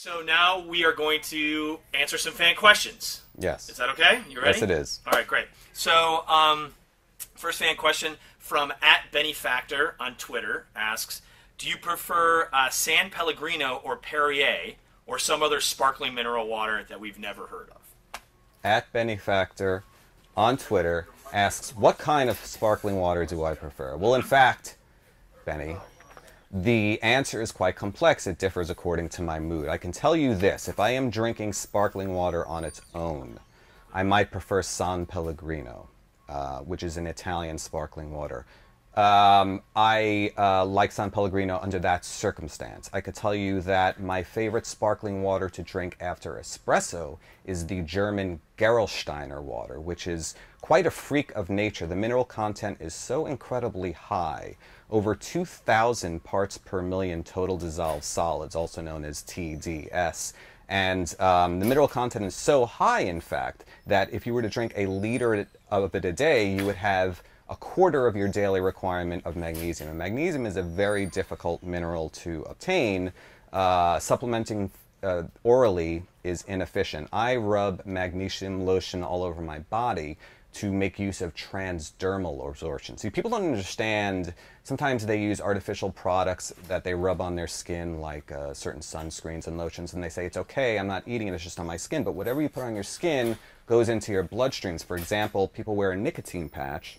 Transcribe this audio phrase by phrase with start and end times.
[0.00, 3.22] So now we are going to answer some fan questions.
[3.36, 3.68] Yes.
[3.68, 4.20] Is that okay?
[4.30, 4.56] You ready?
[4.56, 5.00] Yes, it is.
[5.04, 5.46] All right, great.
[5.72, 6.72] So, um,
[7.34, 11.20] first fan question from at Benny Factor on Twitter asks,
[11.58, 17.00] "Do you prefer uh, San Pellegrino or Perrier, or some other sparkling mineral water that
[17.00, 18.20] we've never heard of?"
[18.62, 19.82] At Benny Factor
[20.36, 24.76] on Twitter asks, "What kind of sparkling water do I prefer?" Well, in fact,
[25.44, 25.76] Benny,
[26.50, 28.26] the answer is quite complex.
[28.26, 29.68] It differs according to my mood.
[29.68, 33.38] I can tell you this if I am drinking sparkling water on its own,
[33.92, 35.88] I might prefer San Pellegrino,
[36.28, 38.46] uh, which is an Italian sparkling water.
[38.98, 42.90] Um, I uh, like San Pellegrino under that circumstance.
[42.92, 47.82] I could tell you that my favorite sparkling water to drink after espresso is the
[47.82, 51.86] German Gerolsteiner water, which is quite a freak of nature.
[51.86, 54.56] The mineral content is so incredibly high,
[54.90, 60.32] over 2,000 parts per million total dissolved solids, also known as TDS.
[60.68, 64.48] And um, the mineral content is so high, in fact, that if you were to
[64.48, 68.60] drink a liter of it a day, you would have a quarter of your daily
[68.60, 69.88] requirement of magnesium.
[69.88, 73.12] And magnesium is a very difficult mineral to obtain.
[73.52, 74.70] Uh, supplementing
[75.02, 77.08] uh, orally is inefficient.
[77.12, 80.18] I rub magnesium lotion all over my body
[80.54, 82.96] to make use of transdermal absorption.
[82.96, 84.34] See, people don't understand.
[84.64, 89.46] Sometimes they use artificial products that they rub on their skin, like uh, certain sunscreens
[89.46, 91.76] and lotions, and they say it's okay, I'm not eating it, it's just on my
[91.76, 92.02] skin.
[92.02, 94.84] But whatever you put on your skin goes into your bloodstreams.
[94.84, 96.98] For example, people wear a nicotine patch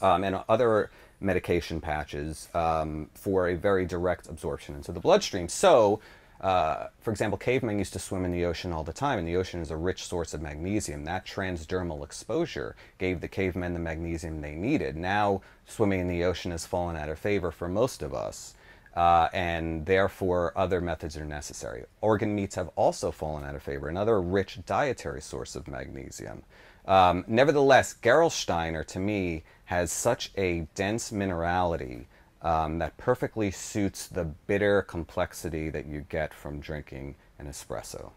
[0.00, 5.48] um, and other medication patches um, for a very direct absorption into the bloodstream.
[5.48, 6.00] So,
[6.40, 9.36] uh, for example, cavemen used to swim in the ocean all the time, and the
[9.36, 11.04] ocean is a rich source of magnesium.
[11.04, 14.96] That transdermal exposure gave the cavemen the magnesium they needed.
[14.96, 18.54] Now, swimming in the ocean has fallen out of favor for most of us.
[18.96, 21.84] Uh, and therefore other methods are necessary.
[22.00, 26.42] Organ meats have also fallen out of favor, another rich dietary source of magnesium.
[26.86, 32.06] Um, nevertheless, Gerolsteiner to me has such a dense minerality
[32.40, 38.12] um, that perfectly suits the bitter complexity that you get from drinking an espresso.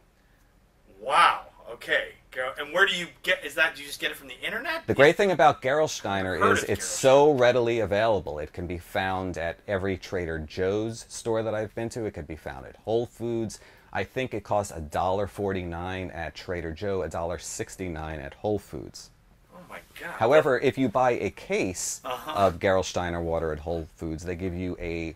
[1.01, 1.47] Wow.
[1.71, 2.13] Okay.
[2.59, 3.43] And where do you get?
[3.43, 3.75] Is that?
[3.75, 4.85] Do you just get it from the internet?
[4.87, 8.37] The great thing about Gerolsteiner is it's so readily available.
[8.39, 12.05] It can be found at every Trader Joe's store that I've been to.
[12.05, 13.59] It could be found at Whole Foods.
[13.91, 19.09] I think it costs $1.49 at Trader Joe, $1.69 at Whole Foods.
[19.55, 20.11] Oh my god.
[20.11, 22.31] However, if you buy a case Uh-huh.
[22.31, 25.15] of Gerolsteiner water at Whole Foods, they give you a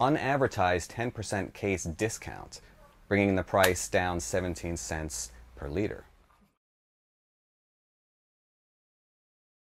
[0.00, 2.60] unadvertised 10% case discount,
[3.06, 6.04] bringing the price down 17 cents per liter.